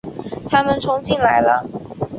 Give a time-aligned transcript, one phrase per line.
[0.49, 1.63] 他们冲进来了